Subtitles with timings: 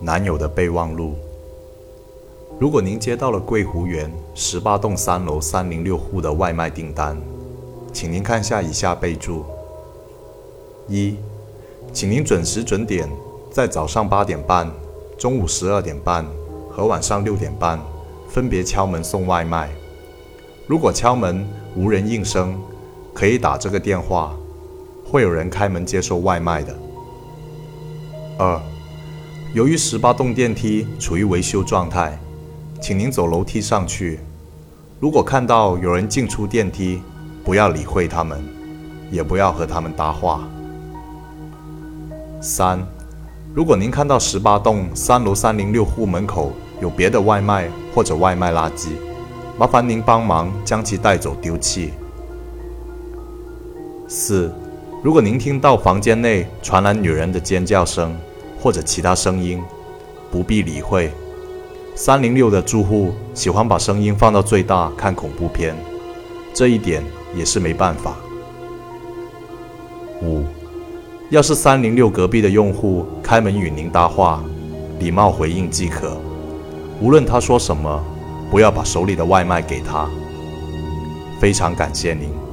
[0.00, 1.14] 男友的备忘录。
[2.58, 7.20] 如果您接到了桂湖园十八栋三楼三零六户的外卖订单，
[7.92, 9.44] 请您看下以下备注：
[10.88, 11.16] 一，
[11.92, 13.08] 请您准时准点
[13.50, 14.70] 在早上八点半、
[15.16, 16.26] 中午十二点半
[16.70, 17.78] 和晚上六点半
[18.28, 19.70] 分别敲门送外卖。
[20.66, 21.46] 如果敲门
[21.76, 22.60] 无人应声，
[23.14, 24.36] 可以打这个电话，
[25.04, 26.76] 会有人开门接收外卖的。
[28.36, 28.60] 二，
[29.54, 32.18] 由于十八栋电梯处于维修状态，
[32.82, 34.20] 请您走楼梯上去。
[35.00, 37.00] 如果看到有人进出电梯，
[37.44, 38.38] 不要理会他们，
[39.10, 40.46] 也不要和他们搭话。
[42.42, 42.86] 三，
[43.54, 48.90] 如果您看到十八栋三楼三零六户门口有别的外卖或者外卖垃圾，
[49.58, 51.92] 麻烦您帮忙将其带走丢弃。
[54.06, 54.52] 四，
[55.02, 58.14] 如果您听到房间内传来女人的尖叫声
[58.60, 59.62] 或者其他声音，
[60.30, 61.10] 不必理会。
[61.94, 65.76] 三零六的住户喜欢把声音放到最大看恐怖片，
[66.54, 68.14] 这一点也是没办法。
[70.22, 70.44] 五，
[71.30, 74.42] 要是三零六隔壁的用户开门与您搭话，
[74.98, 76.16] 礼貌回应即可。
[77.00, 78.04] 无论他说什么，
[78.50, 80.08] 不要把手里的外卖给他。
[81.40, 82.47] 非常感谢您。